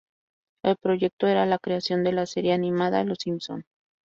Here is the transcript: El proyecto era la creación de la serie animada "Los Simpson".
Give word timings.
El 0.63 0.77
proyecto 0.77 1.27
era 1.27 1.45
la 1.45 1.59
creación 1.59 2.03
de 2.03 2.11
la 2.11 2.25
serie 2.25 2.53
animada 2.53 3.03
"Los 3.03 3.19
Simpson". 3.19 3.65